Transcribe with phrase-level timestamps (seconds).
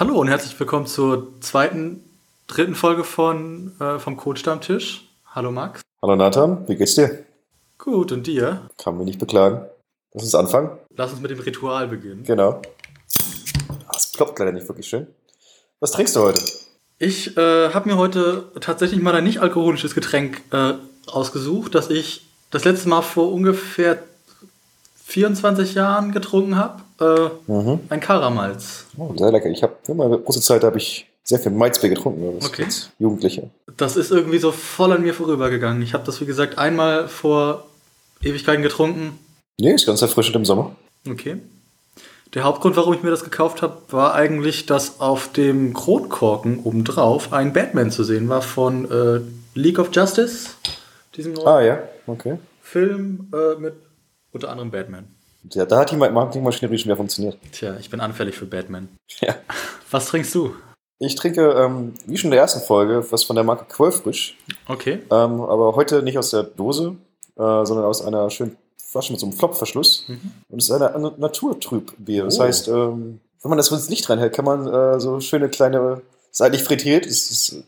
[0.00, 2.02] Hallo und herzlich willkommen zur zweiten,
[2.46, 5.06] dritten Folge von, äh, vom Code-Stammtisch.
[5.26, 5.82] Hallo Max.
[6.00, 7.26] Hallo Nathan, wie geht's dir?
[7.76, 8.62] Gut, und dir?
[8.78, 9.66] Kann mich nicht beklagen.
[10.14, 10.70] Lass uns anfangen.
[10.96, 12.24] Lass uns mit dem Ritual beginnen.
[12.24, 12.62] Genau.
[13.88, 15.06] Ah, Es ploppt leider nicht wirklich schön.
[15.80, 16.42] Was trinkst du heute?
[16.98, 20.76] Ich äh, habe mir heute tatsächlich mal ein nicht alkoholisches Getränk äh,
[21.08, 24.02] ausgesucht, das ich das letzte Mal vor ungefähr
[25.10, 26.82] 24 Jahren getrunken habe.
[27.48, 27.80] Äh, Mhm.
[27.88, 28.86] ein Karamalz.
[28.96, 29.48] Oh, sehr lecker.
[29.48, 32.38] Ich habe immer eine große Zeit habe ich sehr viel Malzbier getrunken.
[32.38, 32.64] Das Okay.
[32.64, 33.44] als Jugendlicher.
[33.76, 35.82] Das ist irgendwie so voll an mir vorübergegangen.
[35.82, 37.64] Ich habe das, wie gesagt, einmal vor
[38.22, 39.18] Ewigkeiten getrunken.
[39.58, 40.74] Nee, ist ganz erfrischend im Sommer.
[41.08, 41.38] Okay.
[42.34, 47.32] Der Hauptgrund, warum ich mir das gekauft habe, war eigentlich, dass auf dem Kronkorken obendrauf
[47.32, 49.20] ein Batman zu sehen war von äh,
[49.54, 50.50] League of Justice,
[51.16, 52.38] diesem neuen Ah ja, okay.
[52.62, 53.74] Film äh, mit
[54.32, 55.06] unter anderem Batman.
[55.52, 57.38] Ja, da hat die Marketingmaschinerie schon wieder funktioniert.
[57.52, 58.88] Tja, ich bin anfällig für Batman.
[59.20, 59.36] Ja.
[59.90, 60.54] Was trinkst du?
[60.98, 64.36] Ich trinke, ähm, wie schon in der ersten Folge, was von der Marke Quellfrisch.
[64.68, 64.98] Okay.
[65.10, 66.94] Ähm, aber heute nicht aus der Dose,
[67.36, 70.04] äh, sondern aus einer schönen Flasche mit so einem Flopfverschluss.
[70.50, 72.24] Und es ist eine, Naturtrübbier.
[72.24, 72.42] Das Oh.
[72.42, 76.42] heißt, ähm, wenn man das ins Licht reinhält, kann man äh, so schöne kleine, ist
[76.42, 77.62] eigentlich frittiert, ist, äh,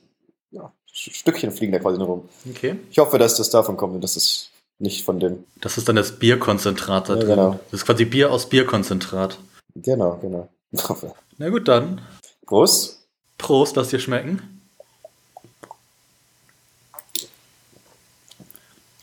[0.50, 2.28] ja, Stückchen fliegen da quasi nur rum.
[2.50, 2.76] Okay.
[2.90, 5.44] Ich hoffe, dass das davon kommt und dass das nicht von dem.
[5.60, 7.28] Das ist dann das Bierkonzentrat da Ja, drin.
[7.28, 7.60] genau.
[7.70, 9.38] Das ist quasi Bier aus Bierkonzentrat.
[9.74, 10.48] Genau, genau.
[11.38, 12.00] Na gut, dann.
[12.46, 13.06] Prost.
[13.38, 14.60] Prost, lass dir schmecken.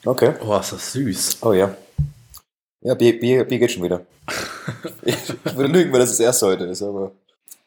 [0.06, 0.34] Okay.
[0.46, 1.38] Oh, ist das süß.
[1.42, 1.76] Oh ja.
[2.82, 4.02] Ja, Bier, Bier, Bier geht schon wieder.
[5.04, 5.16] ich
[5.56, 7.12] würde lügen, wenn das das erste heute ist, aber.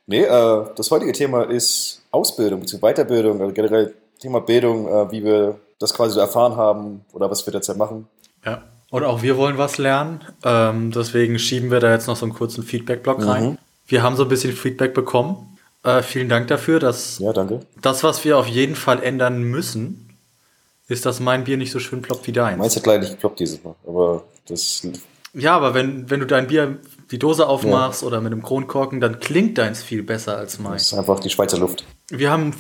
[0.07, 2.79] Nee, äh, das heutige Thema ist Ausbildung bzw.
[2.81, 7.47] Weiterbildung, also generell Thema Bildung, äh, wie wir das quasi so erfahren haben oder was
[7.47, 8.07] wir derzeit machen.
[8.45, 8.63] Ja.
[8.91, 10.21] Und auch wir wollen was lernen.
[10.45, 13.45] Ähm, deswegen schieben wir da jetzt noch so einen kurzen Feedback-Block rein.
[13.45, 13.59] Mhm.
[13.87, 15.59] Wir haben so ein bisschen Feedback bekommen.
[15.83, 16.79] Äh, vielen Dank dafür.
[16.79, 17.61] Dass Ja, danke.
[17.81, 20.11] das, was wir auf jeden Fall ändern müssen,
[20.89, 22.59] ist, dass mein Bier nicht so schön ploppt wie deins.
[22.59, 24.87] Meins hat leider nicht geklappt dieses Mal, aber das.
[25.35, 26.77] Ja, aber wenn, wenn du dein Bier,
[27.11, 30.83] die Dose aufmachst oder mit einem Kronkorken, dann klingt deins viel besser als Das meins.
[30.83, 31.85] ist einfach die Schweizer Luft.
[32.11, 32.55] Wir haben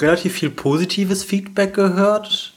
[0.00, 2.54] relativ viel positives Feedback gehört.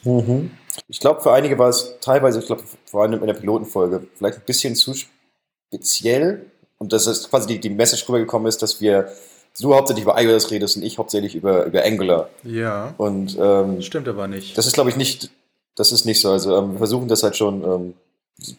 [0.87, 4.37] Ich glaube, für einige war es teilweise, ich glaube, vor allem in der Pilotenfolge, vielleicht
[4.37, 6.45] ein bisschen zu speziell.
[6.79, 9.11] Und dass es quasi die, die Message rübergekommen ist, dass wir
[9.59, 12.29] du hauptsächlich über iOS redest und ich hauptsächlich über, über Angular.
[12.43, 12.93] Ja.
[12.97, 14.57] Und ähm, Stimmt aber nicht.
[14.57, 15.31] das ist, glaube ich, nicht,
[15.75, 16.31] das ist nicht so.
[16.31, 17.93] Also ähm, wir versuchen das halt schon, ähm,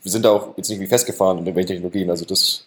[0.03, 2.65] wir sind da auch jetzt nicht wie festgefahren in irgendwelchen Technologien, also das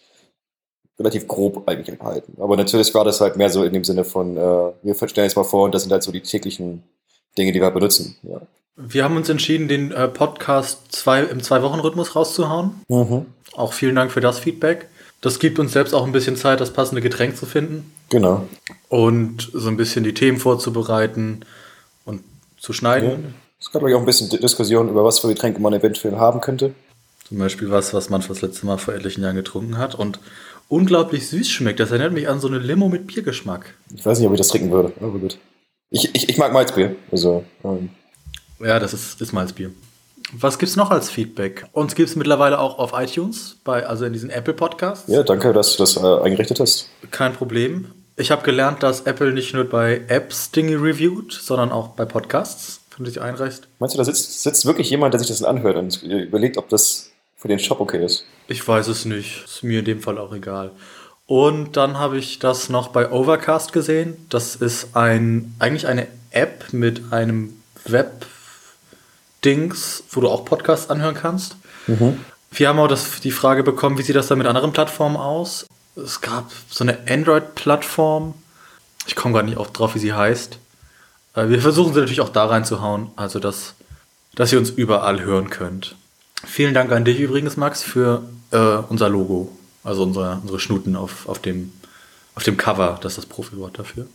[0.98, 2.34] relativ grob eigentlich gehalten.
[2.40, 4.40] Aber natürlich war das halt mehr so in dem Sinne von, äh,
[4.82, 6.82] wir stellen jetzt mal vor und das sind halt so die täglichen
[7.38, 8.16] Dinge, die wir benutzen.
[8.22, 8.40] Ja.
[8.76, 12.72] Wir haben uns entschieden, den äh, Podcast zwei, im Zwei-Wochen-Rhythmus rauszuhauen.
[13.54, 14.88] Auch vielen Dank für das Feedback.
[15.20, 18.46] Das gibt uns selbst auch ein bisschen Zeit, das passende Getränk zu finden Genau.
[18.88, 21.44] und so ein bisschen die Themen vorzubereiten
[22.04, 22.22] und
[22.58, 22.76] zu Ja.
[22.78, 23.34] schneiden.
[23.60, 26.74] Es gab auch ein bisschen Di- Diskussion über was für Getränke man eventuell haben könnte.
[27.28, 30.18] Zum Beispiel was, was man das letzte Mal vor etlichen Jahren getrunken hat und
[30.68, 31.80] unglaublich süß schmeckt.
[31.80, 33.74] Das erinnert mich an so eine Limo mit Biergeschmack.
[33.94, 35.38] Ich weiß nicht, ob ich das trinken würde, aber gut.
[35.90, 36.96] Ich, ich, ich mag Malzbier.
[37.10, 37.90] Also, ähm,
[38.60, 39.70] Ja, das ist, ist Malzbier.
[40.32, 41.66] Was gibt's noch als Feedback?
[41.72, 45.06] Uns gibt's mittlerweile auch auf iTunes, bei, also in diesen Apple Podcasts.
[45.08, 46.88] ja, danke, dass du das äh, eingerichtet hast.
[47.10, 47.88] Kein Problem.
[48.16, 52.80] Ich habe gelernt, dass Apple nicht nur bei Apps Dinge reviewt, sondern auch bei Podcasts,
[52.96, 53.68] wenn du dich einreichst.
[53.78, 57.10] Meinst du, da sitzt, sitzt wirklich jemand, der sich das anhört und überlegt, ob das
[57.42, 58.24] für den Shop okay ist?
[58.46, 59.44] Ich weiß es nicht.
[59.44, 60.70] Ist mir in dem Fall auch egal.
[61.26, 64.16] Und dann habe ich das noch bei Overcast gesehen.
[64.28, 68.24] Das ist ein, eigentlich eine App mit einem Web-Dings,
[70.10, 71.56] wo du auch Podcasts anhören kannst.
[72.52, 75.66] Wir haben auch das, die Frage bekommen, wie sieht das dann mit anderen Plattformen aus?
[75.96, 78.34] Es gab so eine Android-Plattform.
[79.06, 80.58] Ich komme gar nicht auch drauf, wie sie heißt.
[81.34, 83.74] Äh, Wir versuchen sie natürlich auch da reinzuhauen, also dass,
[84.36, 85.96] dass ihr uns überall hören könnt.
[86.44, 89.50] Vielen Dank an dich übrigens, Max, für äh, unser Logo.
[89.84, 91.72] Also unsere, unsere Schnuten auf, auf, dem,
[92.34, 92.98] auf dem Cover.
[93.02, 94.06] Das ist das Profi-Wort dafür.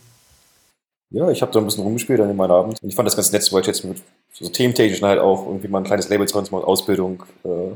[1.10, 2.82] Ja, ich habe da ein bisschen rumgespielt an dem Abend.
[2.82, 4.02] Und ich fand das ganz nett, weil ich jetzt mit
[4.32, 7.22] so thementechnisch halt auch irgendwie mal ein kleines Label zu uns mal Ausbildung.
[7.44, 7.72] Äh,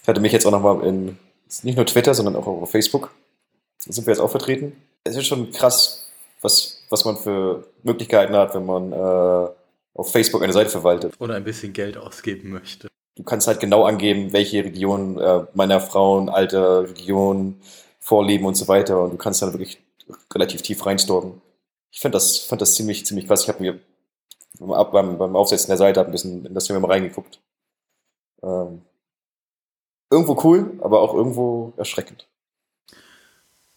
[0.00, 1.18] ich hatte mich jetzt auch nochmal in,
[1.62, 3.12] nicht nur Twitter, sondern auch auf Facebook.
[3.86, 4.72] Da sind wir jetzt auch vertreten.
[5.04, 6.10] Es ist schon krass,
[6.40, 9.48] was, was man für Möglichkeiten hat, wenn man äh,
[9.94, 11.14] auf Facebook eine Seite verwaltet.
[11.18, 12.88] Oder ein bisschen Geld ausgeben möchte.
[13.14, 17.60] Du kannst halt genau angeben, welche Region äh, meiner Frauen, Alter, Region,
[18.00, 19.02] Vorlieben und so weiter.
[19.02, 19.78] Und du kannst dann wirklich
[20.32, 21.40] relativ tief reinstorben.
[21.90, 23.42] Ich fand das, fand das ziemlich, ziemlich krass.
[23.42, 23.78] Ich habe mir
[24.58, 27.40] beim, beim Aufsetzen der Seite hab ein bisschen in das Thema reingeguckt.
[28.42, 28.82] Ähm,
[30.10, 32.26] irgendwo cool, aber auch irgendwo erschreckend.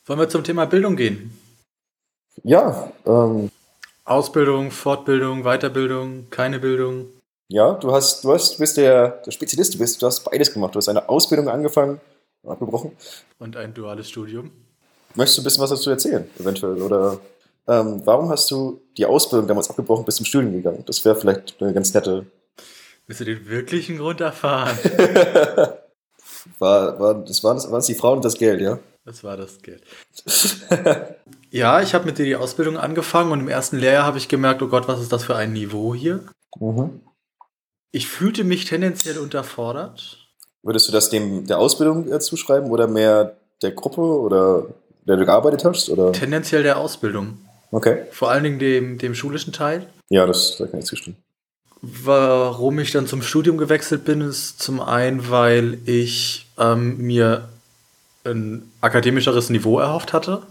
[0.05, 1.37] Wollen wir zum Thema Bildung gehen?
[2.43, 2.91] Ja.
[3.05, 3.51] Ähm,
[4.03, 7.07] Ausbildung, Fortbildung, Weiterbildung, keine Bildung.
[7.47, 10.73] Ja, du hast, du hast, bist der, der Spezialist, du bist, du hast beides gemacht.
[10.73, 12.01] Du hast eine Ausbildung angefangen,
[12.43, 12.91] abgebrochen.
[13.37, 14.51] Und ein duales Studium.
[15.13, 16.81] Möchtest du ein bisschen was dazu erzählen, eventuell?
[16.81, 17.19] Oder
[17.67, 20.83] ähm, warum hast du die Ausbildung damals abgebrochen, bis zum Studium gegangen?
[20.87, 22.25] Das wäre vielleicht eine ganz nette.
[23.05, 24.77] Willst du den wirklichen Grund erfahren?
[26.59, 28.79] war, war, das waren, waren es die Frauen und das Geld, ja?
[29.05, 29.83] Das war das Geld.
[31.51, 34.63] ja, ich habe mit dir die Ausbildung angefangen und im ersten Lehrjahr habe ich gemerkt,
[34.63, 36.23] oh Gott, was ist das für ein Niveau hier?
[36.59, 37.01] Mhm.
[37.95, 40.17] Ich fühlte mich tendenziell unterfordert.
[40.63, 44.65] Würdest du das dem der Ausbildung äh, zuschreiben oder mehr der Gruppe oder
[45.07, 45.89] der du gearbeitet hast?
[45.89, 46.11] Oder?
[46.11, 47.37] Tendenziell der Ausbildung.
[47.71, 47.99] Okay.
[48.11, 49.87] Vor allen Dingen dem, dem schulischen Teil.
[50.09, 51.15] Ja, das da kann ich zustimmen.
[51.81, 57.47] Warum ich dann zum Studium gewechselt bin, ist zum einen, weil ich ähm, mir
[58.25, 60.41] ein akademischeres Niveau erhofft hatte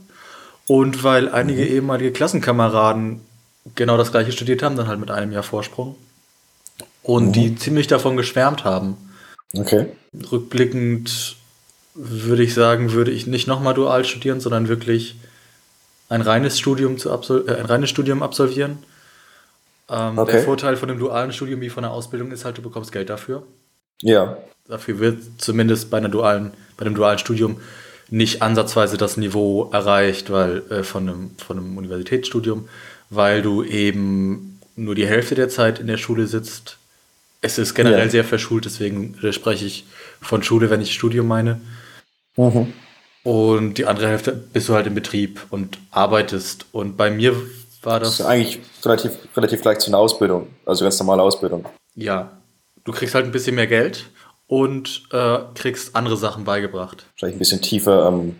[0.66, 1.72] und weil einige mhm.
[1.72, 3.20] ehemalige Klassenkameraden
[3.74, 5.96] genau das gleiche studiert haben, dann halt mit einem Jahr Vorsprung
[7.04, 7.32] und mhm.
[7.32, 8.96] die ziemlich davon geschwärmt haben.
[9.56, 9.86] Okay.
[10.32, 11.36] Rückblickend
[11.94, 15.14] würde ich sagen, würde ich nicht nochmal dual studieren, sondern wirklich
[16.08, 18.78] ein reines Studium, zu absol äh, ein reines Studium absolvieren.
[19.88, 20.32] Ähm, okay.
[20.32, 23.10] Der Vorteil von einem dualen Studium wie von einer Ausbildung ist halt, du bekommst Geld
[23.10, 23.44] dafür.
[24.02, 24.38] Ja.
[24.66, 27.60] Dafür wird zumindest bei einer dualen, bei einem dualen Studium
[28.10, 32.68] nicht ansatzweise das Niveau erreicht, weil äh, von, einem, von einem Universitätsstudium,
[33.10, 36.78] weil du eben nur die Hälfte der Zeit in der Schule sitzt.
[37.44, 38.10] Es ist generell ja.
[38.10, 39.84] sehr verschult, deswegen spreche ich
[40.22, 41.60] von Schule, wenn ich Studium meine.
[42.36, 42.72] Mhm.
[43.22, 46.64] Und die andere Hälfte bist du halt im Betrieb und arbeitest.
[46.72, 47.34] Und bei mir
[47.82, 48.16] war das.
[48.16, 51.66] Das ist eigentlich relativ, relativ gleich zu einer Ausbildung, also ganz normale Ausbildung.
[51.94, 52.32] Ja,
[52.84, 54.06] du kriegst halt ein bisschen mehr Geld
[54.46, 57.04] und äh, kriegst andere Sachen beigebracht.
[57.14, 58.36] Vielleicht ein bisschen tiefer ähm,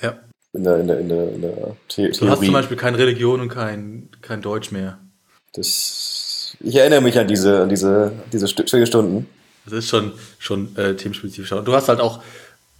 [0.00, 0.16] ja.
[0.54, 3.42] in, der, in, der, in, der, in der The Du hast zum Beispiel keine Religion
[3.42, 4.98] und kein, kein Deutsch mehr.
[5.52, 6.13] Das,
[6.64, 9.28] ich erinnere mich an diese, an diese, diese Stunden.
[9.64, 11.50] Das ist schon, schon äh, themenspezifisch.
[11.50, 12.20] Du hast halt auch,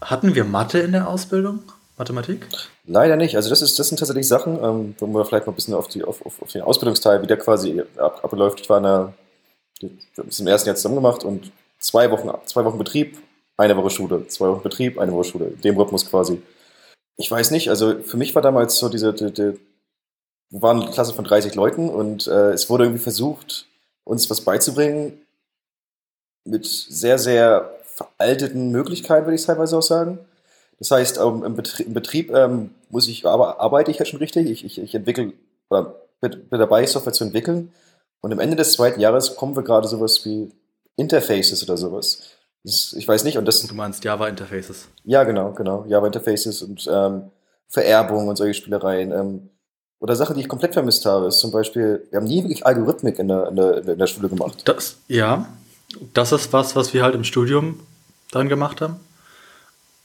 [0.00, 1.60] hatten wir Mathe in der Ausbildung?
[1.96, 2.46] Mathematik?
[2.86, 3.36] Leider nicht.
[3.36, 5.88] Also das, ist, das sind tatsächlich Sachen, ähm, wo wir vielleicht mal ein bisschen auf,
[5.88, 8.60] die, auf, auf, auf den Ausbildungsteil, wie der quasi ab, abläuft.
[8.60, 9.14] Ich war in der,
[9.80, 13.18] wir haben es im ersten Jahr zusammen gemacht und zwei Wochen, zwei Wochen Betrieb,
[13.56, 16.42] eine Woche Schule, zwei Wochen Betrieb, eine Woche Schule, dem Rhythmus quasi.
[17.16, 19.60] Ich weiß nicht, also für mich war damals so diese, die, die,
[20.50, 23.66] wir waren eine Klasse von 30 Leuten und äh, es wurde irgendwie versucht,
[24.04, 25.20] uns was beizubringen
[26.44, 30.18] mit sehr, sehr veralteten Möglichkeiten, würde ich teilweise auch sagen.
[30.78, 34.18] Das heißt, ähm, im Betrieb, im Betrieb ähm, muss ich, aber arbeite ich ja schon
[34.18, 34.50] richtig.
[34.50, 35.32] Ich, ich, ich entwickle,
[35.70, 37.72] oder bin, dabei, Software zu entwickeln.
[38.20, 40.50] Und am Ende des zweiten Jahres kommen wir gerade sowas wie
[40.96, 42.22] Interfaces oder sowas.
[42.64, 43.38] Das, ich weiß nicht.
[43.38, 44.88] Und das, du meinst Java-Interfaces?
[45.04, 45.84] Ja, genau, genau.
[45.86, 47.30] Java-Interfaces und ähm,
[47.68, 49.12] Vererbung und solche Spielereien.
[49.12, 49.50] Ähm,
[50.00, 53.18] oder Sachen, die ich komplett vermisst habe, ist zum Beispiel, wir haben nie wirklich Algorithmik
[53.18, 54.62] in der, in der, in der Schule gemacht.
[54.64, 55.46] Das, ja,
[56.12, 57.80] das ist was, was wir halt im Studium
[58.30, 58.96] dann gemacht haben.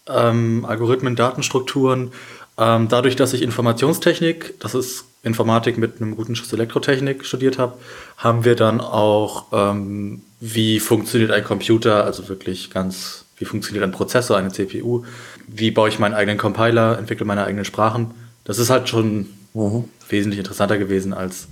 [0.08, 2.12] Ähm, Algorithmen, Datenstrukturen.
[2.58, 7.78] Ähm, dadurch, dass ich Informationstechnik, das ist Informatik mit einem guten Schuss Elektrotechnik studiert habe,
[8.18, 13.92] haben wir dann auch, ähm, wie funktioniert ein Computer, also wirklich ganz, wie funktioniert ein
[13.92, 15.04] Prozessor, eine CPU,
[15.48, 18.12] wie baue ich meinen eigenen Compiler, entwickle meine eigenen Sprachen.
[18.46, 19.28] Das ist halt schon
[19.60, 19.90] mhm.
[20.08, 21.48] wesentlich interessanter gewesen als.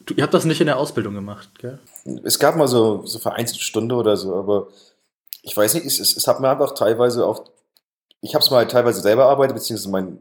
[0.00, 1.78] Du, ihr habt das nicht in der Ausbildung gemacht, gell?
[2.22, 4.68] Es gab mal so, so vereinzelte Stunde oder so, aber
[5.42, 7.44] ich weiß nicht, es, es, es hat mir einfach teilweise auch.
[8.20, 10.18] Ich habe es mal teilweise selber erarbeitet, beziehungsweise mein,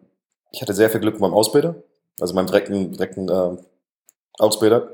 [0.51, 1.75] ich hatte sehr viel Glück mit meinem Ausbilder
[2.19, 3.57] also meinem direkten, direkten äh,
[4.37, 4.89] Ausbilder.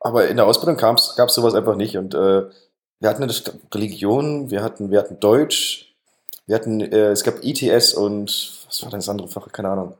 [0.00, 1.96] Aber in der Ausbildung gab es sowas einfach nicht.
[1.96, 2.44] Und äh,
[3.00, 3.34] wir hatten eine
[3.74, 5.94] Religion, wir hatten, wir hatten Deutsch,
[6.46, 9.50] wir hatten, äh, es gab ITS und was war das andere Fach?
[9.52, 9.94] Keine Ahnung.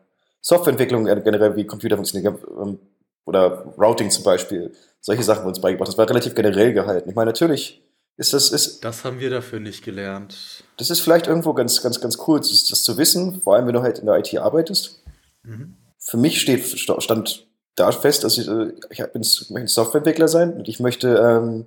[0.47, 2.79] Softwareentwicklung generell, wie Computer funktionieren, ähm,
[3.25, 4.73] oder Routing zum Beispiel.
[5.01, 5.89] Solche Sachen wurden uns beigebracht.
[5.89, 7.09] Das war relativ generell gehalten.
[7.09, 7.83] Ich meine, natürlich
[8.17, 8.51] ist das.
[8.51, 10.63] Ist, das haben wir dafür nicht gelernt.
[10.77, 13.75] Das ist vielleicht irgendwo ganz, ganz, ganz cool, das, das zu wissen, vor allem wenn
[13.75, 15.03] du halt in der IT arbeitest.
[15.43, 15.77] Mhm
[16.07, 20.69] für mich steht, stand da fest, dass ich, äh, ich bin, möchte Softwareentwickler sein und
[20.69, 21.67] ich möchte ähm,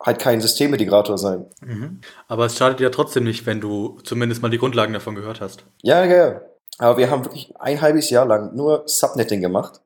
[0.00, 1.46] halt kein Systemintegrator sein.
[1.60, 2.00] Mhm.
[2.26, 5.64] Aber es schadet ja trotzdem nicht, wenn du zumindest mal die Grundlagen davon gehört hast.
[5.82, 6.40] Ja, ja, ja.
[6.78, 9.80] Aber wir haben wirklich ein halbes Jahr lang nur Subnetting gemacht,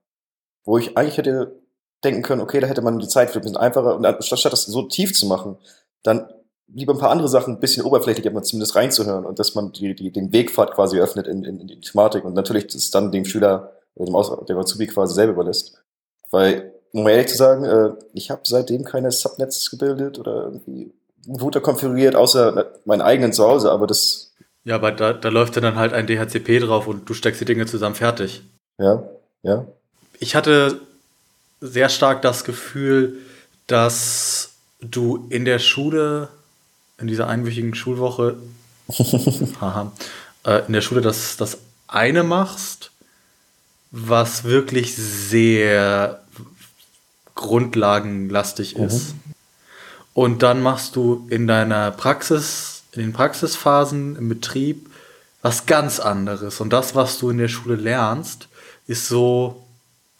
[0.64, 1.60] wo ich eigentlich hätte
[2.04, 4.64] denken können, okay, da hätte man die Zeit für ein bisschen einfacher und anstatt das
[4.66, 5.58] so tief zu machen,
[6.02, 6.28] dann
[6.68, 9.94] lieber ein paar andere Sachen ein bisschen oberflächlich, aber zumindest reinzuhören und dass man die,
[9.94, 13.24] die, den Wegpfad quasi öffnet in, in, in die Thematik und natürlich das dann dem
[13.24, 15.82] Schüler, dem, Aus dem Azubi quasi selber überlässt.
[16.30, 20.92] Weil, um ehrlich zu sagen, äh, ich habe seitdem keine Subnets gebildet oder irgendwie
[21.26, 24.27] Router konfiguriert, außer meinen eigenen zu Hause, aber das.
[24.64, 27.44] Ja, aber da, da läuft ja dann halt ein DHCP drauf und du steckst die
[27.44, 28.42] Dinge zusammen fertig.
[28.78, 29.02] Ja,
[29.42, 29.66] ja.
[30.20, 30.80] Ich hatte
[31.60, 33.18] sehr stark das Gefühl,
[33.66, 36.28] dass du in der Schule,
[36.98, 38.36] in dieser einwöchigen Schulwoche,
[39.60, 39.92] haha,
[40.44, 42.90] äh, in der Schule das, das eine machst,
[43.90, 46.22] was wirklich sehr
[47.34, 48.84] grundlagenlastig mhm.
[48.84, 49.14] ist.
[50.14, 52.67] Und dann machst du in deiner Praxis,
[52.98, 54.90] in den Praxisphasen im Betrieb
[55.42, 56.60] was ganz anderes.
[56.60, 58.48] Und das, was du in der Schule lernst,
[58.86, 59.62] ist so,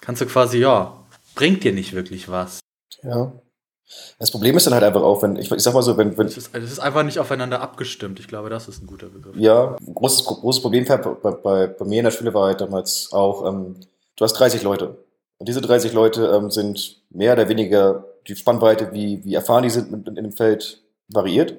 [0.01, 0.95] kannst du quasi, ja,
[1.35, 2.61] bringt dir nicht wirklich was.
[3.03, 3.33] Ja.
[4.19, 6.17] Das Problem ist dann halt einfach auch, wenn, ich, ich sag mal so, wenn.
[6.19, 8.21] wenn es, ist, es ist einfach nicht aufeinander abgestimmt.
[8.21, 9.35] Ich glaube, das ist ein guter Begriff.
[9.37, 13.47] Ja, großes, großes Problem bei, bei, bei mir in der Schule war halt damals auch,
[13.47, 13.77] ähm,
[14.17, 14.99] du hast 30 Leute.
[15.39, 19.71] Und diese 30 Leute ähm, sind mehr oder weniger die Spannweite, wie, wie erfahren die
[19.71, 21.55] sind in, in dem Feld, variiert.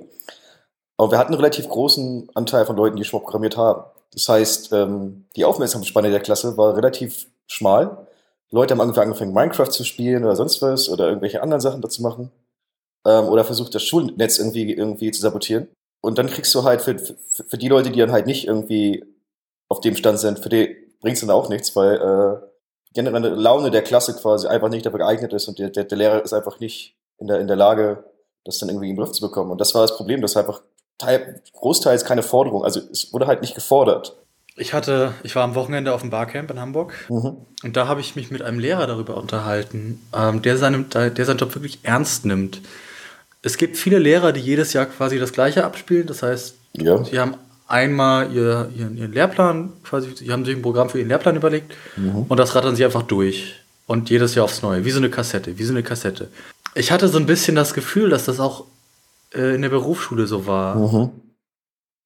[1.00, 3.84] Aber wir hatten einen relativ großen Anteil von Leuten, die schon programmiert haben.
[4.12, 8.06] Das heißt, ähm, die Aufmerksamkeitsspanne der Klasse war relativ schmal.
[8.52, 12.32] Leute haben angefangen, Minecraft zu spielen oder sonst was oder irgendwelche anderen Sachen dazu machen.
[13.08, 15.70] Ähm, oder versucht, das Schulnetz irgendwie, irgendwie zu sabotieren.
[16.02, 17.16] Und dann kriegst du halt für, für,
[17.46, 19.06] für die Leute, die dann halt nicht irgendwie
[19.70, 22.46] auf dem Stand sind, für die bringst du dann auch nichts, weil äh,
[22.94, 26.22] generelle Laune der Klasse quasi einfach nicht dafür geeignet ist und der, der, der Lehrer
[26.26, 28.04] ist einfach nicht in der, in der Lage,
[28.44, 29.52] das dann irgendwie in den Griff zu bekommen.
[29.52, 30.62] Und das war das Problem, dass einfach
[31.00, 34.16] Teil, großteils keine Forderung, also es wurde halt nicht gefordert.
[34.56, 37.38] Ich hatte, ich war am Wochenende auf dem Barcamp in Hamburg mhm.
[37.64, 41.38] und da habe ich mich mit einem Lehrer darüber unterhalten, ähm, der, seinen, der seinen
[41.38, 42.62] Job wirklich ernst nimmt.
[43.42, 46.08] Es gibt viele Lehrer, die jedes Jahr quasi das Gleiche abspielen.
[46.08, 47.04] Das heißt, ja.
[47.06, 47.36] sie haben
[47.68, 51.74] einmal ihr, ihren, ihren, Lehrplan, quasi, sie haben sich ein Programm für ihren Lehrplan überlegt
[51.96, 52.26] mhm.
[52.28, 53.56] und das rattern sie einfach durch.
[53.88, 56.28] Und jedes Jahr aufs Neue, wie so eine Kassette, wie so eine Kassette.
[56.76, 58.66] Ich hatte so ein bisschen das Gefühl, dass das auch
[59.34, 60.76] äh, in der Berufsschule so war.
[60.76, 61.12] Mhm.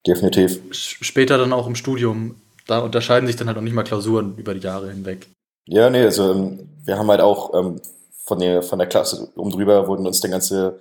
[0.06, 0.62] Definitiv.
[0.72, 2.36] Später dann auch im Studium.
[2.68, 5.27] Da unterscheiden sich dann halt auch nicht mal Klausuren über die Jahre hinweg.
[5.65, 7.82] Ja, nee, also ähm, wir haben halt auch ähm,
[8.25, 10.80] von, der, von der Klasse um drüber wurden uns dann ganze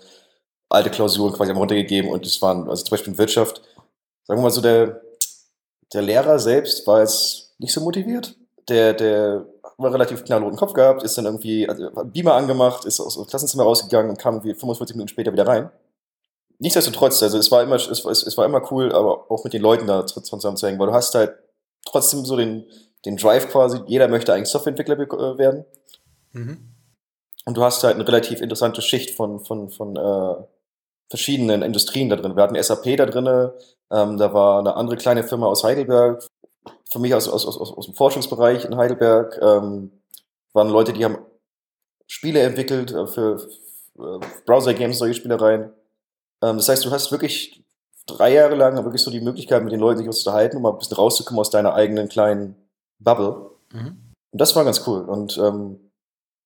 [0.68, 3.62] alte Klausuren quasi runtergegeben und es waren, also zum Beispiel in Wirtschaft,
[4.24, 5.02] sagen wir mal so, der,
[5.92, 8.34] der Lehrer selbst war jetzt nicht so motiviert.
[8.68, 9.46] Der, der
[9.76, 13.64] war relativ knallroten Kopf gehabt, ist dann irgendwie, also Beamer angemacht, ist aus dem Klassenzimmer
[13.64, 15.70] rausgegangen und kam wie 45 Minuten später wieder rein.
[16.62, 19.88] Nichtsdestotrotz, also es war immer, es, es war immer cool, aber auch mit den Leuten
[19.88, 21.34] da zusammen zu hängen, weil du hast halt
[21.84, 22.64] trotzdem so den,
[23.04, 25.64] den Drive quasi, jeder möchte eigentlich Softwareentwickler äh, werden.
[26.30, 26.68] Mhm.
[27.46, 30.34] Und du hast halt eine relativ interessante Schicht von, von, von äh,
[31.08, 32.36] verschiedenen Industrien da drin.
[32.36, 33.50] Wir hatten SAP da drin,
[33.90, 36.24] ähm, da war eine andere kleine Firma aus Heidelberg,
[36.88, 39.90] für mich aus, aus, aus, aus dem Forschungsbereich in Heidelberg, ähm,
[40.52, 41.18] waren Leute, die haben
[42.06, 43.40] Spiele entwickelt äh, für,
[43.96, 45.72] für äh, Browser-Games, solche Spielereien.
[46.42, 47.62] Ähm, das heißt, du hast wirklich
[48.06, 50.78] drei Jahre lang wirklich so die Möglichkeit, mit den Leuten sich unterhalten, um mal ein
[50.78, 52.56] bisschen rauszukommen aus deiner eigenen kleinen
[52.98, 53.50] Bubble.
[53.72, 53.96] Mhm.
[54.32, 55.00] Und das war ganz cool.
[55.02, 55.78] Und ähm,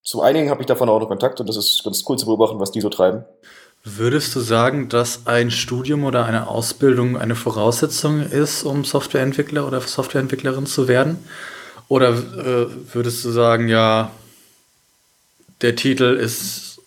[0.02, 2.60] zu einigen habe ich davon auch noch Kontakt und das ist ganz cool zu beobachten,
[2.60, 3.24] was die so treiben.
[3.84, 9.80] Würdest du sagen, dass ein Studium oder eine Ausbildung eine Voraussetzung ist, um Softwareentwickler oder
[9.80, 11.18] Softwareentwicklerin zu werden?
[11.88, 14.10] Oder äh, würdest du sagen, ja,
[15.60, 16.80] der Titel ist,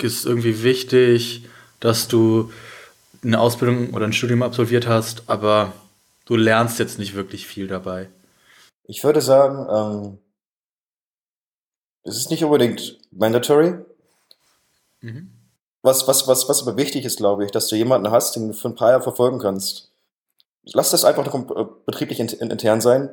[0.00, 1.44] ist irgendwie wichtig,
[1.84, 2.50] dass du
[3.22, 5.74] eine Ausbildung oder ein Studium absolviert hast, aber
[6.24, 8.08] du lernst jetzt nicht wirklich viel dabei?
[8.84, 10.18] Ich würde sagen, ähm,
[12.02, 13.74] es ist nicht unbedingt mandatory.
[15.02, 15.30] Mhm.
[15.82, 18.54] Was, was, was, was aber wichtig ist, glaube ich, dass du jemanden hast, den du
[18.54, 19.90] für ein paar Jahre verfolgen kannst.
[20.62, 23.10] Lass das einfach noch äh, betrieblich intern sein.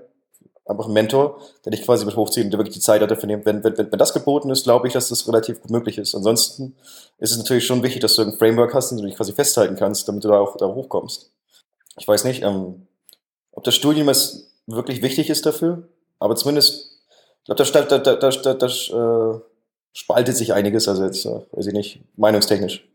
[0.65, 3.46] Einfach ein Mentor, der dich quasi mit hochzieht und der wirklich die Zeit dafür nimmt.
[3.46, 6.13] Wenn, wenn, wenn das geboten ist, glaube ich, dass das relativ gut möglich ist.
[6.13, 6.75] Ansonsten
[7.18, 9.34] ist es natürlich schon wichtig, dass du ein Framework hast, in dem du dich quasi
[9.34, 11.32] festhalten kannst, damit du da auch da hochkommst.
[11.98, 12.88] Ich weiß nicht, ähm,
[13.51, 15.88] ob das Studium es wirklich wichtig ist dafür,
[16.20, 17.01] aber zumindest,
[17.39, 19.39] ich glaube, da, da, da, da, da, da äh,
[19.94, 22.88] spaltet sich einiges, also jetzt, äh, weiß ich nicht, meinungstechnisch.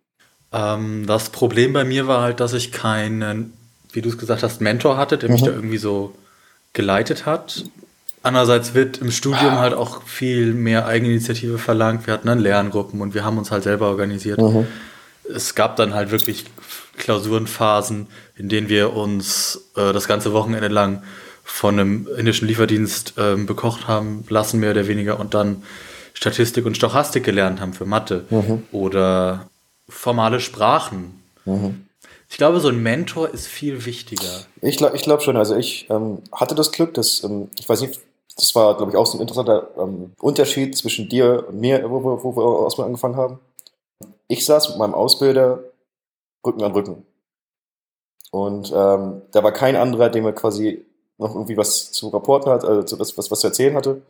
[0.53, 3.53] Ähm, das Problem bei mir war halt, dass ich keinen,
[3.93, 5.35] wie du es gesagt hast, Mentor hatte, der mhm.
[5.35, 6.13] mich da irgendwie so
[6.77, 7.65] geleitet hat.
[8.23, 12.07] Andererseits wird im Studium halt auch viel mehr Eigeninitiative verlangt.
[12.07, 14.39] Wir hatten dann Lerngruppen und wir haben uns halt selber organisiert.
[14.39, 14.67] Mhm.
[15.35, 16.45] Es gab dann halt wirklich
[16.99, 21.03] Klausurenphasen, in denen wir uns äh, das ganze Wochenende lang
[21.45, 25.63] von einem indischen Lieferdienst äh, bekocht haben lassen, mehr oder weniger, und dann
[26.13, 28.65] Statistik und Stochastik gelernt haben für Mathe mhm.
[28.73, 29.49] oder
[29.89, 31.23] formale Sprachen.
[31.45, 31.86] Mhm.
[32.29, 34.45] Ich glaube, so ein Mentor ist viel wichtiger.
[34.61, 35.37] Ich glaube ich glaub schon.
[35.37, 38.01] Also ich ähm, hatte das Glück, dass, ähm, ich weiß nicht,
[38.37, 42.03] das war, glaube ich, auch so ein interessanter ähm, Unterschied zwischen dir und mir, wo,
[42.03, 43.39] wo, wo wir erstmal angefangen haben.
[44.29, 45.63] Ich saß mit meinem Ausbilder
[46.45, 47.07] Rücken an Rücken.
[48.31, 50.85] Und ähm, da war kein anderer, dem wir quasi
[51.19, 54.03] noch irgendwie was zu rapporten hat, also was, was, was zu erzählen hatte.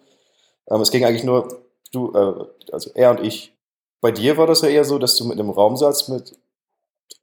[0.68, 1.60] Ähm, es ging eigentlich nur,
[1.92, 3.52] du, äh, also er und ich.
[4.00, 6.36] Bei dir war das ja eher so, dass du mit einem Raum saßt mit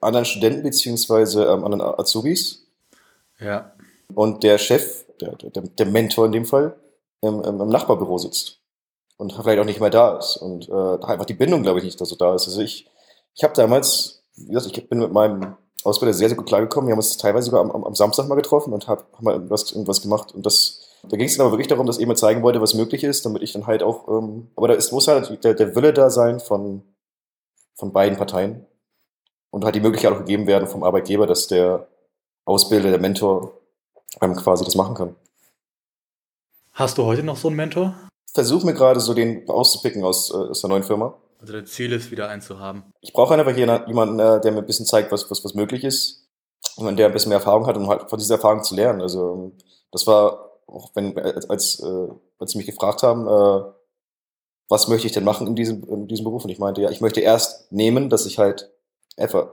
[0.04, 2.68] anderen Studenten beziehungsweise ähm, anderen Azubis.
[3.40, 3.74] Ja.
[4.14, 6.76] Und der Chef, der, der, der Mentor in dem Fall,
[7.22, 8.60] im, im, Nachbarbüro sitzt
[9.18, 11.98] und vielleicht auch nicht mehr da ist und äh, einfach die Bindung, glaube ich, nicht
[11.98, 12.48] so da ist.
[12.48, 12.90] Also ich,
[13.34, 16.88] ich habe damals, wie gesagt, ich bin mit meinem Ausbilder sehr, sehr gut klargekommen.
[16.88, 19.72] Wir haben uns teilweise sogar am, am Samstag mal getroffen und hab, haben mal irgendwas,
[19.72, 20.34] irgendwas gemacht.
[20.34, 22.74] Und das, da ging es dann aber wirklich darum, dass er mir zeigen wollte, was
[22.74, 25.76] möglich ist, damit ich dann halt auch, ähm, aber da ist, muss halt der, der
[25.76, 26.84] Wille da sein von,
[27.76, 28.66] von beiden Parteien
[29.54, 31.88] und halt die Möglichkeit auch gegeben werden vom Arbeitgeber, dass der
[32.44, 33.54] Ausbilder, der Mentor
[34.20, 35.16] ähm, quasi das machen kann.
[36.74, 37.94] Hast du heute noch so einen Mentor?
[38.34, 41.14] Versuch mir gerade so den auszupicken aus, äh, aus der neuen Firma.
[41.40, 42.84] Also dein Ziel ist, wieder einen zu haben.
[43.02, 46.28] Ich brauche einfach jemanden, äh, der mir ein bisschen zeigt, was, was, was möglich ist.
[46.76, 49.02] Und der ein bisschen mehr Erfahrung hat, um halt von dieser Erfahrung zu lernen.
[49.02, 49.52] Also
[49.92, 52.08] das war, auch wenn, als, als, äh,
[52.40, 53.28] als sie mich gefragt haben,
[54.68, 56.44] was möchte ich denn machen in diesem, in diesem Beruf?
[56.44, 58.73] Und ich meinte, ja, ich möchte erst nehmen, dass ich halt
[59.18, 59.48] einfach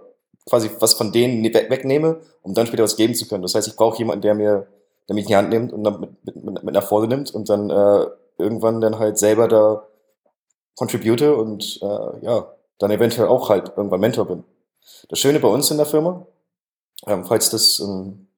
[0.49, 3.43] quasi was von denen wegnehme, um dann später was geben zu können.
[3.43, 4.67] Das heißt, ich brauche jemanden, der mir
[5.11, 7.49] der mich in die Hand nimmt und dann mit, mit, mit nach vorne nimmt und
[7.49, 8.07] dann äh,
[8.39, 9.83] irgendwann dann halt selber da
[10.77, 14.45] contribute und äh, ja, dann eventuell auch halt irgendwann Mentor bin.
[15.09, 16.29] Das Schöne bei uns in der Firma,
[17.09, 18.29] ähm, falls das, ähm,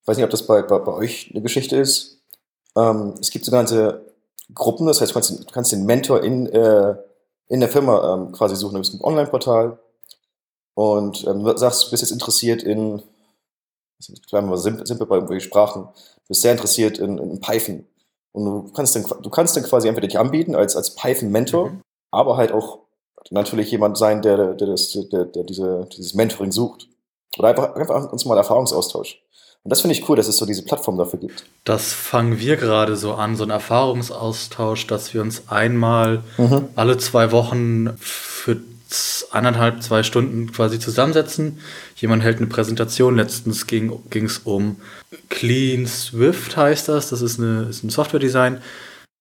[0.00, 2.22] ich weiß nicht, ob das bei, bei, bei euch eine Geschichte ist,
[2.74, 4.06] ähm, es gibt so ganze
[4.54, 6.96] Gruppen, das heißt, du kannst, du kannst den Mentor in, äh,
[7.48, 8.76] in der Firma ähm, quasi suchen.
[8.76, 9.78] Du bist ein Online-Portal
[10.78, 13.02] und ähm, du sagst, du bist jetzt interessiert in
[14.28, 17.84] klar mal simpel, simpel bei irgendwelchen Sprachen, du bist sehr interessiert in, in Python.
[18.30, 21.80] Und du kannst dann, du kannst dann quasi entweder dich anbieten als, als Python-Mentor, mhm.
[22.12, 22.78] aber halt auch
[23.30, 26.86] natürlich jemand sein, der, der, das, der, der diese, dieses Mentoring sucht.
[27.38, 29.20] Oder einfach, einfach uns mal Erfahrungsaustausch.
[29.64, 31.44] Und das finde ich cool, dass es so diese Plattform dafür gibt.
[31.64, 36.68] Das fangen wir gerade so an, so ein Erfahrungsaustausch, dass wir uns einmal mhm.
[36.76, 38.58] alle zwei Wochen für
[39.30, 41.58] eineinhalb, zwei Stunden quasi zusammensetzen.
[41.96, 43.16] Jemand hält eine Präsentation.
[43.16, 44.76] Letztens ging es um
[45.28, 47.10] Clean Swift, heißt das.
[47.10, 48.60] Das ist, eine, ist ein Software-Design.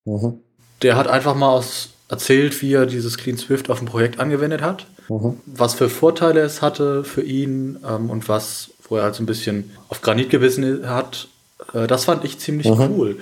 [0.05, 0.39] Mhm.
[0.81, 4.61] Der hat einfach mal aus, erzählt, wie er dieses Clean Swift auf ein Projekt angewendet
[4.61, 5.37] hat, mhm.
[5.45, 9.25] was für Vorteile es hatte für ihn ähm, und was, wo er halt so ein
[9.25, 11.27] bisschen auf Granit gewissen hat.
[11.73, 12.91] Äh, das fand ich ziemlich mhm.
[12.95, 13.17] cool.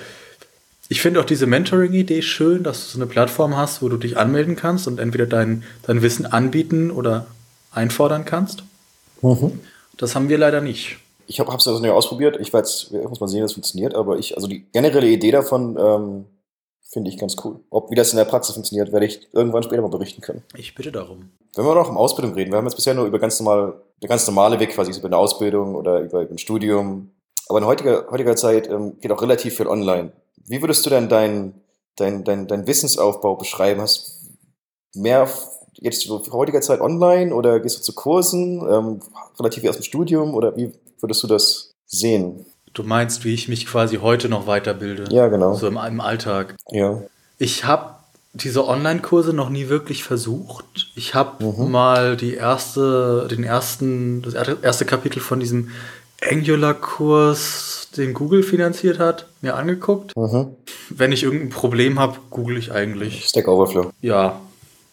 [0.88, 4.18] Ich finde auch diese Mentoring-Idee schön, dass du so eine Plattform hast, wo du dich
[4.18, 7.26] anmelden kannst und entweder dein, dein Wissen anbieten oder
[7.72, 8.64] einfordern kannst.
[9.22, 9.60] Mhm.
[9.98, 10.98] Das haben wir leider nicht.
[11.28, 12.38] Ich habe es also nicht ausprobiert.
[12.40, 13.96] Ich weiß, muss mal sehen, wie das funktioniert.
[13.96, 16.26] Aber ich, also die generelle Idee davon ähm,
[16.92, 17.60] finde ich ganz cool.
[17.72, 20.44] Ob wie das in der Praxis funktioniert, werde ich irgendwann später mal berichten können.
[20.56, 21.30] Ich bitte darum.
[21.56, 24.10] Wenn wir noch um Ausbildung reden, wir haben jetzt bisher nur über ganz normal, der
[24.10, 27.10] ganz normale Weg quasi über eine Ausbildung oder über, über ein Studium.
[27.48, 30.12] Aber in heutiger, heutiger Zeit ähm, geht auch relativ viel online.
[30.48, 31.62] Wie würdest du denn deinen
[31.96, 33.82] dein, dein, dein Wissensaufbau beschreiben?
[33.82, 34.30] Hast
[34.94, 35.28] mehr
[35.74, 39.00] jetzt zu heutiger Zeit online oder gehst du zu Kursen, ähm,
[39.40, 42.46] relativ wie aus dem Studium oder wie würdest du das sehen?
[42.74, 45.06] Du meinst, wie ich mich quasi heute noch weiterbilde?
[45.14, 45.56] Ja, genau.
[45.56, 46.56] So im, im Alltag.
[46.72, 47.02] Ja.
[47.38, 47.96] Ich habe
[48.34, 50.92] diese Online-Kurse noch nie wirklich versucht.
[50.96, 51.72] Ich habe mhm.
[51.72, 55.72] mal die erste, den ersten, das erste Kapitel von diesem
[56.22, 60.16] Angular-Kurs, den Google finanziert hat, mir angeguckt.
[60.16, 60.56] Mhm.
[60.90, 63.26] Wenn ich irgendein Problem habe, google ich eigentlich.
[63.26, 63.92] Stack Overflow.
[64.02, 64.40] Ja,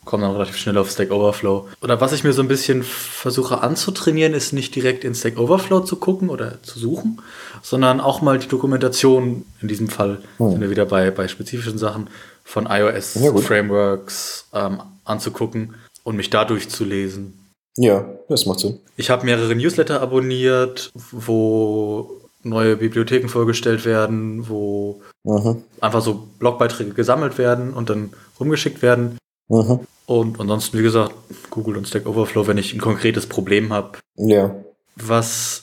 [0.05, 1.69] komme dann relativ schnell auf Stack Overflow.
[1.81, 5.81] Oder was ich mir so ein bisschen versuche anzutrainieren, ist nicht direkt in Stack Overflow
[5.81, 7.21] zu gucken oder zu suchen,
[7.63, 10.51] sondern auch mal die Dokumentation, in diesem Fall mhm.
[10.51, 12.09] sind wir wieder bei, bei spezifischen Sachen,
[12.45, 17.39] von iOS-Frameworks ja, ähm, anzugucken und mich dadurch zu lesen.
[17.77, 18.79] Ja, das macht Sinn.
[18.97, 25.63] Ich habe mehrere Newsletter abonniert, wo neue Bibliotheken vorgestellt werden, wo mhm.
[25.81, 29.19] einfach so Blogbeiträge gesammelt werden und dann rumgeschickt werden.
[29.49, 29.81] Mhm.
[30.07, 31.15] Und ansonsten, wie gesagt,
[31.51, 33.99] Google und Stack Overflow, wenn ich ein konkretes Problem habe.
[34.17, 34.55] Ja.
[34.97, 35.63] Was,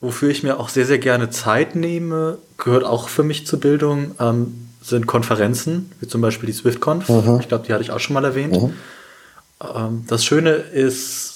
[0.00, 4.12] wofür ich mir auch sehr, sehr gerne Zeit nehme, gehört auch für mich zur Bildung,
[4.18, 7.08] ähm, sind Konferenzen, wie zum Beispiel die SwiftConf.
[7.08, 7.38] Mhm.
[7.40, 8.58] Ich glaube, die hatte ich auch schon mal erwähnt.
[9.62, 11.33] Ähm, das Schöne ist,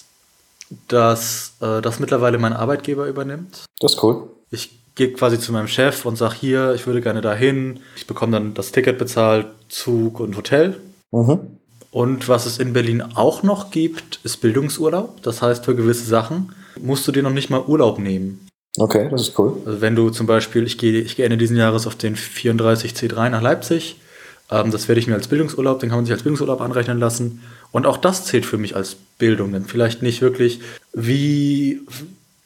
[0.89, 3.65] dass äh, das mittlerweile mein Arbeitgeber übernimmt.
[3.81, 4.31] Das ist cool.
[4.51, 7.81] Ich gehe quasi zu meinem Chef und sage hier, ich würde gerne dahin.
[7.97, 10.81] Ich bekomme dann das Ticket bezahlt, Zug und Hotel.
[11.13, 11.59] Mhm.
[11.91, 15.23] Und was es in Berlin auch noch gibt, ist Bildungsurlaub.
[15.23, 18.47] Das heißt, für gewisse Sachen musst du dir noch nicht mal Urlaub nehmen.
[18.79, 19.57] Okay, das ist cool.
[19.65, 22.93] Also wenn du zum Beispiel, ich gehe, ich gehe Ende dieses Jahres auf den 34
[22.93, 23.97] C3 nach Leipzig.
[24.51, 27.43] Ähm, das werde ich mir als Bildungsurlaub, den kann man sich als Bildungsurlaub anrechnen lassen.
[27.73, 29.53] Und auch das zählt für mich als Bildung.
[29.53, 30.61] Denn vielleicht nicht wirklich,
[30.93, 31.81] wie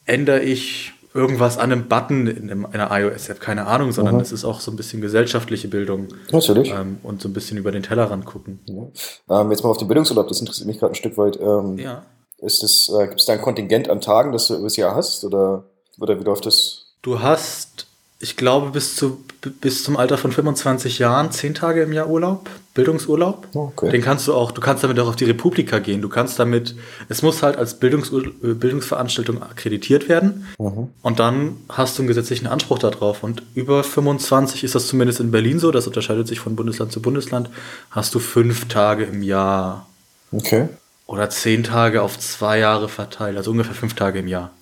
[0.07, 4.33] ändere ich irgendwas an einem Button in, einem, in einer iOS-App, keine Ahnung, sondern es
[4.33, 6.09] ist auch so ein bisschen gesellschaftliche Bildung.
[6.31, 6.71] Natürlich.
[6.71, 8.61] Ähm, und so ein bisschen über den Tellerrand gucken.
[8.67, 9.41] Ja.
[9.43, 11.39] Ähm, jetzt mal auf den Bildungsurlaub, das interessiert mich gerade ein Stück weit.
[11.41, 12.05] Ähm, Ja.
[12.39, 15.23] ist äh, Gibt es da ein Kontingent an Tagen, das du übers Jahr hast?
[15.25, 15.65] Oder,
[16.01, 16.87] oder wie läuft das?
[17.03, 17.87] Du hast,
[18.23, 19.23] ich glaube, bis, zu,
[19.61, 23.49] bis zum Alter von 25 Jahren zehn Tage im Jahr Urlaub, Bildungsurlaub.
[23.53, 23.91] Oh, okay.
[23.91, 26.01] Den kannst du auch, du kannst damit auch auf die Republika gehen.
[26.01, 26.77] Du kannst damit,
[27.09, 30.47] es muss halt als Bildungsurla- äh, Bildungsveranstaltung akkreditiert werden.
[30.61, 30.89] Mhm.
[31.03, 33.25] Und dann hast du einen gesetzlichen Anspruch darauf.
[33.25, 37.03] Und über 25 ist das zumindest in Berlin so, das unterscheidet sich von Bundesland zu
[37.03, 37.51] Bundesland,
[37.91, 39.87] hast du fünf Tage im Jahr
[40.31, 40.69] Okay.
[41.07, 44.53] oder zehn Tage auf zwei Jahre verteilt, also ungefähr fünf Tage im Jahr.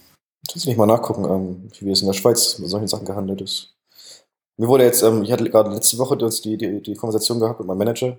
[0.49, 3.41] Kannst du nicht mal nachgucken, ähm, wie es in der Schweiz mit solchen Sachen gehandelt
[3.41, 3.75] ist.
[4.57, 7.61] Mir wurde jetzt, ähm, ich hatte gerade letzte Woche das, die, die, die Konversation gehabt
[7.61, 8.17] mit meinem Manager.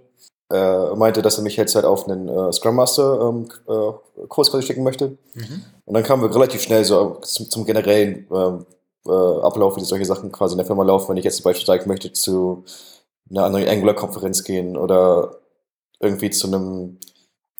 [0.50, 4.52] Er meinte, dass er mich jetzt halt auf einen äh, Scrum Master ähm, äh, Kurs
[4.52, 5.18] quasi schicken möchte.
[5.86, 10.32] Und dann kamen wir relativ schnell so zum, zum generellen äh, Ablauf, wie solche Sachen
[10.32, 11.10] quasi in der Firma laufen.
[11.10, 12.64] Wenn ich jetzt zum Beispiel sagen, ich möchte zu
[13.30, 15.38] einer anderen Angular-Konferenz gehen oder
[16.00, 16.98] irgendwie zu einem,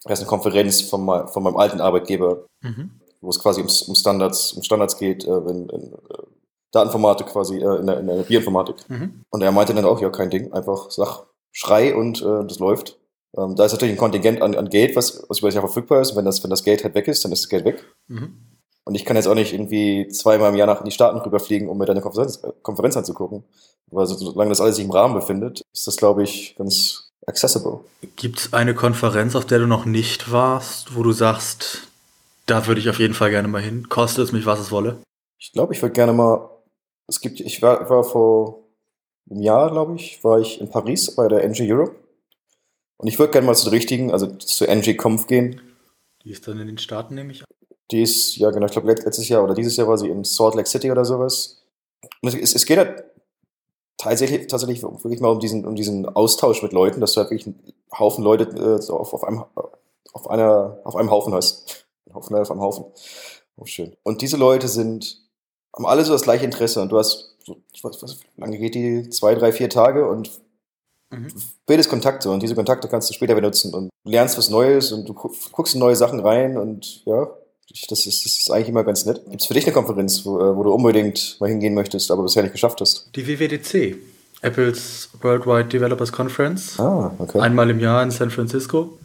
[0.06, 3.01] eine Konferenz von, mei- von meinem alten Arbeitgeber, Mhm.
[3.22, 6.24] Wo es quasi um, um Standards, um Standards geht, äh, in, in äh,
[6.72, 8.90] Dateninformatik quasi, äh, in, der, in der Bioinformatik.
[8.90, 9.24] Mhm.
[9.30, 12.98] Und er meinte dann auch, ja, kein Ding, einfach sag, schrei und äh, das läuft.
[13.38, 16.02] Ähm, da ist natürlich ein Kontingent an, an Geld, was, was über das Jahr verfügbar
[16.02, 16.12] ist.
[16.12, 17.86] Und wenn das, wenn das Geld halt weg ist, dann ist das Geld weg.
[18.08, 18.38] Mhm.
[18.84, 21.70] Und ich kann jetzt auch nicht irgendwie zweimal im Jahr nach in die Staaten rüberfliegen,
[21.70, 23.44] um mir dann eine Konferenz, äh, Konferenz anzugucken.
[23.92, 27.82] Aber so, solange das alles sich im Rahmen befindet, ist das, glaube ich, ganz accessible.
[28.16, 31.91] Gibt es eine Konferenz, auf der du noch nicht warst, wo du sagst,
[32.52, 34.98] da würde ich auf jeden Fall gerne mal hin, koste es mich, was es wolle?
[35.38, 36.50] Ich glaube, ich würde gerne mal.
[37.08, 38.66] Es gibt, ich war, war vor
[39.30, 41.96] einem Jahr, glaube ich, war ich in Paris bei der NG Europe.
[42.98, 45.62] Und ich würde gerne mal zu der richtigen, also zur NG Conf gehen.
[46.26, 47.48] Die ist dann in den Staaten, nehme ich an.
[47.90, 50.56] Die ist, ja genau, ich glaube letztes Jahr oder dieses Jahr war sie in Salt
[50.56, 51.64] Lake City oder sowas.
[52.22, 53.06] Und es, es geht halt
[53.98, 57.48] tatsächlich, tatsächlich wirklich mal um diesen, um diesen Austausch mit Leuten, dass du halt wirklich
[57.48, 59.46] einen Haufen Leute äh, so auf, auf, einem,
[60.14, 61.86] auf, einer, auf einem Haufen hast.
[62.14, 62.86] Haufen Leute auf einem Haufen.
[63.58, 63.96] Oh, schön.
[64.04, 65.18] Und diese Leute sind,
[65.76, 68.58] haben alle so das gleiche Interesse und du hast, so, ich weiß, was, wie lange
[68.58, 69.10] geht die?
[69.10, 70.32] Zwei, drei, vier Tage und
[71.14, 71.28] Mhm.
[71.66, 75.14] bildest Kontakte und diese Kontakte kannst du später benutzen und lernst was Neues und du
[75.14, 77.28] gu- guckst in neue Sachen rein und ja,
[77.68, 79.22] ich- das ist, das ist eigentlich immer ganz nett.
[79.30, 82.24] Gibt es für dich eine Konferenz, wo, äh, wo du unbedingt mal hingehen möchtest, aber
[82.24, 83.10] bisher nicht geschafft hast?
[83.14, 83.98] Die WWDC,
[84.42, 86.80] Apples Worldwide Developers Conference.
[86.80, 87.40] Ah, okay.
[87.42, 88.98] Einmal im Jahr in San Francisco.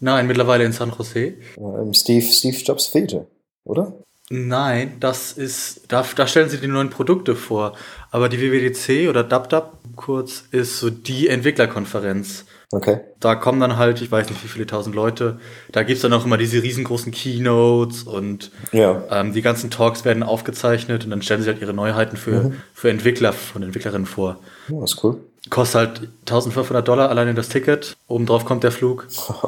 [0.00, 1.34] Nein, mittlerweile in San Jose.
[1.56, 3.26] Ähm, Steve, Steve Jobs fehlte,
[3.64, 3.92] oder?
[4.30, 7.74] Nein, das ist, da, da stellen sie die neuen Produkte vor.
[8.10, 12.44] Aber die WWDC oder DubDub kurz ist so die Entwicklerkonferenz.
[12.72, 13.00] Okay.
[13.20, 15.38] Da kommen dann halt, ich weiß nicht wie viele tausend Leute.
[15.70, 19.04] Da gibt's dann auch immer diese riesengroßen Keynotes und Ja.
[19.10, 22.90] ähm, die ganzen Talks werden aufgezeichnet und dann stellen sie halt ihre Neuheiten für, für
[22.90, 24.38] Entwickler und Entwicklerinnen vor.
[24.68, 25.18] ja, das ist cool.
[25.50, 27.96] Kostet halt 1500 Dollar alleine das Ticket.
[28.08, 29.06] Obendrauf kommt der Flug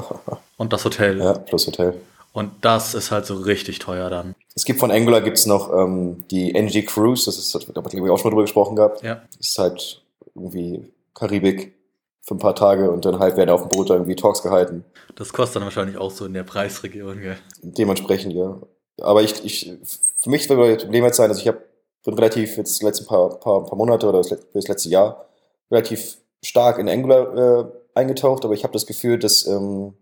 [0.57, 1.19] und das Hotel.
[1.19, 1.95] Ja, plus Hotel.
[2.33, 4.35] Und das ist halt so richtig teuer dann.
[4.55, 8.13] Es gibt von Angular gibt's noch ähm, die NG Cruise, das ist, da haben wir
[8.13, 9.03] auch schon mal drüber gesprochen gehabt.
[9.03, 9.23] Ja.
[9.39, 10.03] Das ist halt
[10.35, 11.75] irgendwie Karibik
[12.21, 14.85] für ein paar Tage und dann halt werden auf dem Boot irgendwie Talks gehalten.
[15.15, 17.39] Das kostet dann wahrscheinlich auch so in der Preisregion, gell?
[17.63, 18.59] Dementsprechend, ja.
[19.01, 19.73] Aber ich, ich
[20.19, 21.57] für mich wird das Problem jetzt sein, also ich hab,
[22.05, 25.27] bin relativ jetzt die letzten paar, paar, paar Monate oder das letzte Jahr
[25.71, 29.95] relativ stark in Angular äh, eingetaucht, aber ich habe das Gefühl, dass ähm,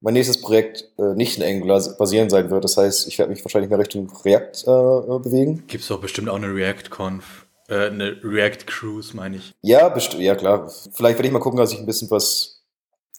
[0.00, 2.64] mein nächstes Projekt äh, nicht in Angular basieren sein wird.
[2.64, 5.64] Das heißt, ich werde mich wahrscheinlich mehr Richtung React äh, äh, bewegen.
[5.66, 9.54] Gibt's doch bestimmt auch eine React-Conf, äh, eine React-Cruise, meine ich.
[9.62, 10.70] Ja, best ja klar.
[10.92, 12.62] Vielleicht werde ich mal gucken, dass ich ein bisschen was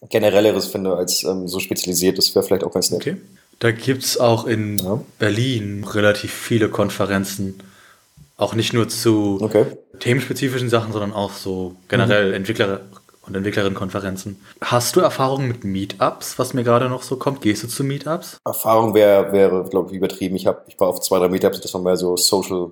[0.10, 2.18] generelleres finde als ähm, so spezialisiert.
[2.18, 3.02] Das wäre vielleicht auch ganz nett.
[3.02, 3.18] Okay.
[3.60, 5.02] Da gibt's auch in Ja.
[5.18, 7.60] Berlin relativ viele Konferenzen.
[8.38, 9.66] Auch nicht nur zu Okay.
[10.00, 12.82] themenspezifischen Sachen, sondern auch so generell Entwickler-
[13.24, 14.40] und Entwicklerinnenkonferenzen.
[14.62, 17.42] Hast du Erfahrungen mit Meetups, was mir gerade noch so kommt?
[17.42, 18.38] Gehst du zu Meetups?
[18.46, 20.36] Erfahrung wäre, wäre, glaube ich, übertrieben.
[20.36, 22.72] Ich, hab, ich war auf zwei, drei Meetups, das waren mehr so Social,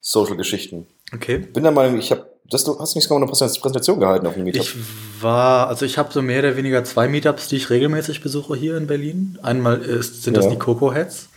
[0.00, 0.86] Social-Geschichten.
[1.14, 1.38] Okay.
[1.38, 4.34] Bin der Meinung, ich habe, das, du hast nicht sogar eine Präsent- Präsentation gehalten auf
[4.34, 4.62] einem Meetup.
[4.62, 4.74] Ich
[5.22, 8.76] war, also ich habe so mehr oder weniger zwei Meetups, die ich regelmäßig besuche hier
[8.76, 9.38] in Berlin.
[9.42, 10.50] Einmal ist, sind das Ja.
[10.50, 11.28] die Coco Heads.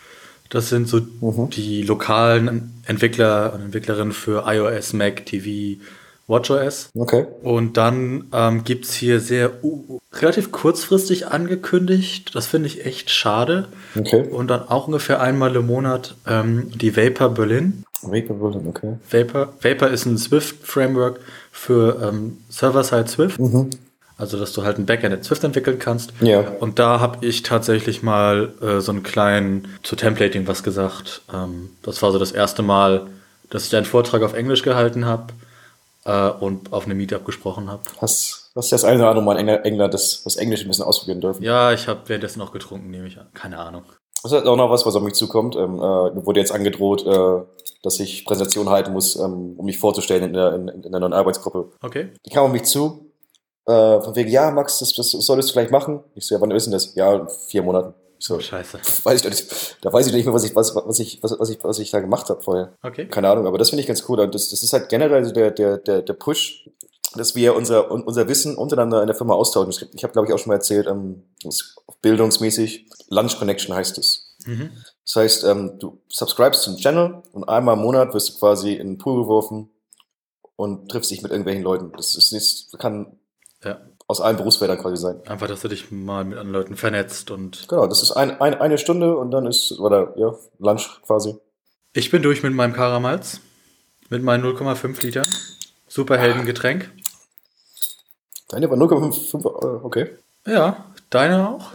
[0.50, 5.80] Das sind so die lokalen Entwickler und Entwicklerinnen für iOS, Mac, TV,
[6.28, 6.90] WatchOS.
[6.96, 7.26] okay.
[7.42, 12.36] Und dann ähm, gibt's hier sehr uh, relativ kurzfristig angekündigt.
[12.36, 13.68] Das finde ich echt schade.
[13.98, 14.28] Okay.
[14.28, 17.84] Und dann auch ungefähr einmal im Monat ähm, die Vapor Berlin.
[18.02, 18.94] Vapor Berlin, okay.
[19.10, 21.20] Vapor, Vapor ist ein Swift-Framework
[21.52, 23.40] für ähm, Server-Side Swift.
[23.40, 23.72] Mhm.
[24.20, 26.12] Also, dass du halt ein Backend in Swift entwickeln kannst.
[26.20, 26.42] Ja.
[26.60, 31.22] Und da habe ich tatsächlich mal äh, so einen kleinen, zu Templating was gesagt.
[31.34, 33.08] Ähm, das war so das erste Mal,
[33.50, 35.28] dass ich einen Vortrag auf Englisch gehalten habe
[36.04, 37.82] äh, und auf einem Meetup gesprochen habe.
[38.02, 40.84] Hast, hast du das eine oder andere Mal in England das, das Englische ein bisschen
[40.84, 41.42] ausprobieren dürfen?
[41.42, 43.28] Ja, ich habe währenddessen noch getrunken, nehme ich an.
[43.34, 43.84] Keine Ahnung.
[44.22, 45.56] Das ist auch noch was, was auf mich zukommt.
[45.56, 47.42] Ähm, äh, wurde jetzt angedroht, äh,
[47.84, 51.14] dass ich Präsentation halten muss, ähm, um mich vorzustellen in der, in, in der neuen
[51.14, 51.72] Arbeitsgruppe.
[51.82, 52.10] Okay.
[52.26, 53.09] Die kam auf mich zu,
[53.70, 56.04] äh, von wegen, ja, Max, das, das solltest du vielleicht machen.
[56.16, 56.96] Ich so, ja, wann ist denn das?
[56.96, 57.94] Ja, in vier Monaten.
[58.18, 58.80] Ich so, scheiße.
[59.04, 59.78] weiß ich nicht.
[59.82, 61.92] Da weiß ich nicht mehr, was ich, was, was ich, was, was ich, was ich
[61.92, 62.74] da gemacht habe vorher.
[62.84, 63.08] Okay.
[63.08, 64.18] Keine Ahnung, aber das finde ich ganz cool.
[64.30, 66.70] Das, das ist halt generell so der, der, der, der Push,
[67.16, 69.90] dass wir unser, un- unser Wissen untereinander in der Firma austauschen.
[69.94, 71.24] Ich, habe, glaube ich, auch schon mal erzählt, ähm,
[72.02, 74.36] bildungsmäßig, Lunch Connection heißt es.
[74.46, 74.72] Mhm.
[75.06, 78.88] Das heißt, ähm, du subscribest zum Channel und einmal im Monat wirst du quasi in
[78.88, 79.70] den Pool geworfen
[80.56, 81.94] und triffst dich mit irgendwelchen Leuten.
[81.96, 83.19] Das ist nicht, kann
[83.64, 83.80] Ja.
[84.08, 85.22] aus allen Berufsfeldern quasi sein.
[85.28, 87.68] Einfach, dass du dich mal mit anderen Leuten vernetzt und.
[87.68, 91.36] Genau, das ist ein, ein, eine Stunde und dann ist, oder ja, Lunch quasi.
[91.94, 93.42] Ich bin durch mit meinem Karamalz.
[94.10, 95.28] Mit meinen 0,5 Litern.
[95.88, 96.90] Superheldengetränk.
[98.48, 100.10] Deine war 0,5, äh, okay.
[100.48, 101.72] Ja, deine auch.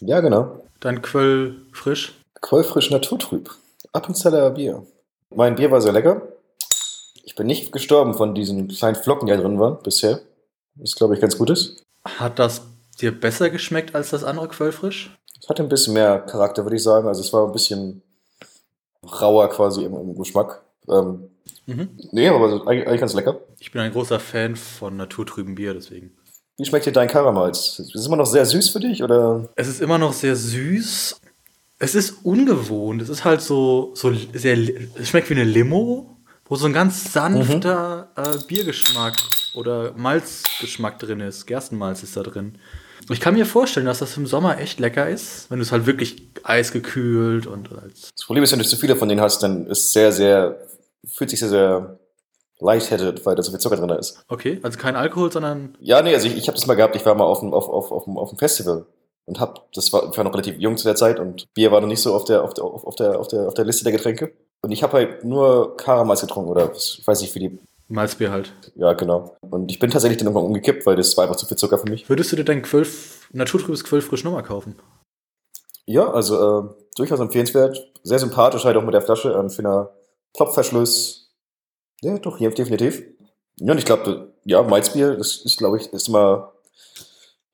[0.00, 0.60] Ja, genau.
[0.80, 2.12] Dein Quöll frisch.
[2.42, 3.50] Quellfrisch naturtrüb.
[3.92, 4.86] Appenzeller Bier.
[5.34, 6.22] Mein Bier war sehr lecker.
[7.22, 10.20] Ich bin nicht gestorben von diesen kleinen Flocken, die da drin waren bisher.
[10.76, 11.82] Was, glaube ich, ganz gut ist.
[12.04, 12.62] Hat das
[13.00, 15.16] dir besser geschmeckt als das andere Quöll frisch?
[15.40, 17.06] Es hatte ein bisschen mehr Charakter, würde ich sagen.
[17.08, 18.02] Also es war ein bisschen
[19.20, 20.62] rauer quasi im, im Geschmack.
[20.88, 21.28] Ähm,
[21.66, 21.88] Mhm.
[22.12, 23.40] nee, aber eigentlich, eigentlich ganz lecker.
[23.58, 26.14] Ich bin ein großer Fan von naturtrüben Bier, deswegen.
[26.58, 27.78] Wie schmeckt dir dein Karamals?
[27.78, 29.48] Ist es immer noch sehr süß für dich oder?
[29.56, 31.16] Es ist immer noch sehr süß.
[31.78, 33.00] Es ist ungewohnt.
[33.02, 34.58] Es ist halt so, so sehr.
[34.98, 39.14] Es schmeckt wie eine Limo, wo so ein ganz sanfter äh, Biergeschmack
[39.54, 41.46] oder Malzgeschmack drin ist.
[41.46, 42.58] Gerstenmalz ist da drin.
[43.10, 45.86] Ich kann mir vorstellen, dass das im Sommer echt lecker ist, wenn du es halt
[45.86, 48.10] wirklich eisgekühlt und als.
[48.16, 50.58] Das Problem ist, wenn du zu viele von denen hast, dann ist sehr, sehr,
[51.06, 51.98] fühlt sich sehr, sehr
[52.60, 54.24] lightheaded, weil da so viel Zucker drin ist.
[54.28, 55.76] Okay, also kein Alkohol, sondern.
[55.80, 57.68] Ja, nee, also ich, ich habe das mal gehabt, ich war mal auf dem, auf,
[57.68, 58.86] auf, auf, auf dem Festival
[59.26, 61.80] und hab, das war, ich war noch relativ jung zu der Zeit und Bier war
[61.80, 63.92] noch nicht so auf der, auf der, auf der, auf der, auf der Liste der
[63.92, 64.32] Getränke.
[64.64, 68.50] Und ich habe halt nur Karamals getrunken oder ich weiß nicht, wie die, Malzbier halt.
[68.76, 69.36] ja, genau.
[69.42, 71.90] Und ich bin tatsächlich dann irgendwann umgekippt, weil das war einfach zu viel Zucker für
[71.90, 72.08] mich.
[72.08, 72.62] Würdest du dir dein
[73.32, 74.74] naturtrübes Quöll frisch nochmal kaufen?
[75.84, 77.92] Ja, also äh, durchaus empfehlenswert.
[78.02, 79.32] Sehr sympathisch halt auch mit der Flasche.
[79.32, 79.86] Ähm, für einen
[80.34, 81.30] Plopverschluss.
[82.00, 83.02] Ja, doch, hier, definitiv.
[83.58, 86.54] Ja, und ich glaube, ja, Malzbier, das ist, glaube ich, ist immer,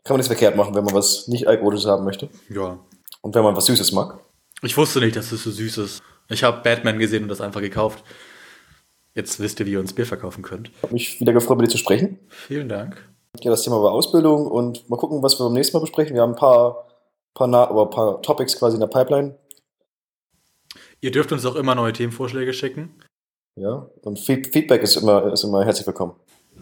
[0.05, 2.29] kann man nichts verkehrt machen, wenn man was nicht Alkoholisches haben möchte.
[2.49, 2.79] Ja.
[3.21, 4.21] Und wenn man was Süßes mag.
[4.63, 6.03] Ich wusste nicht, dass es so süß ist.
[6.31, 8.03] Ich habe Batman gesehen und das einfach gekauft.
[9.15, 10.71] Jetzt wisst ihr, wie ihr uns Bier verkaufen könnt.
[10.83, 12.19] Hab mich wieder gefreut, mit dir zu sprechen.
[12.29, 12.97] Vielen Dank.
[13.41, 16.15] Ja, das Thema war Ausbildung und mal gucken, was wir beim nächsten Mal besprechen.
[16.15, 16.87] Wir haben ein paar,
[17.35, 19.37] paar, Na ein paar Topics quasi in der Pipeline.
[21.01, 22.95] Ihr dürft uns auch immer neue Themenvorschläge schicken.
[23.57, 26.15] Ja, und Feed Feedback ist immer, ist immer herzlich willkommen.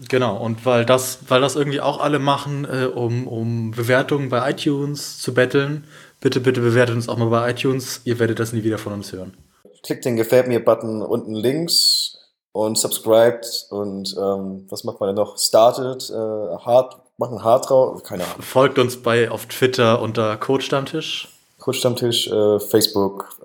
[0.09, 4.51] Genau, und weil das, weil das irgendwie auch alle machen, äh, um, um Bewertungen bei
[4.51, 5.85] iTunes zu betteln,
[6.21, 8.03] bitte, bitte bewertet uns auch mal bei iTunes.
[8.05, 9.37] Ihr werdet das nie wieder von uns hören.
[9.83, 12.19] Klickt den Gefällt mir-Button unten links
[12.53, 15.39] und subscribed und ähm, was macht man denn noch?
[15.39, 18.43] Startet, äh, hart, machen hart drauf, keine Ahnung.
[18.43, 21.29] Folgt uns bei auf Twitter unter Codestammtisch.
[21.59, 23.37] Coach-Stammtisch, äh, Facebook,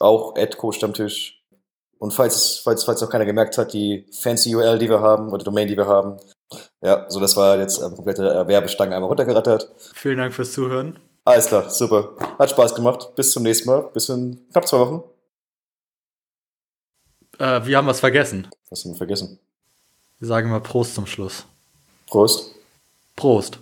[0.00, 1.40] auch at Coach-Stammtisch.
[1.98, 5.44] Und falls, falls, falls noch keiner gemerkt hat, die fancy URL, die wir haben, oder
[5.44, 6.16] Domain, die wir haben.
[6.82, 9.70] Ja, so das war jetzt äh, komplette äh, Werbestange einmal runtergerattert.
[9.94, 10.98] Vielen Dank fürs Zuhören.
[11.24, 12.10] Alles klar, super.
[12.38, 13.14] Hat Spaß gemacht.
[13.14, 13.88] Bis zum nächsten Mal.
[13.92, 15.04] Bis in knapp zwei Wochen.
[17.40, 18.46] Äh, wir haben was vergessen.
[18.68, 19.38] Was haben wir vergessen?
[20.18, 21.46] Wir sagen mal Prost zum Schluss.
[22.06, 22.54] Prost.
[23.16, 23.58] Prost.